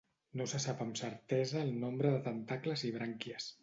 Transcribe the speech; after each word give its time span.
No 0.39 0.47
se 0.53 0.61
sap 0.63 0.81
amb 0.85 0.97
certesa 1.03 1.63
el 1.69 1.71
nombre 1.87 2.17
de 2.17 2.25
tentacles 2.33 2.89
i 2.93 2.97
brànquies. 3.01 3.57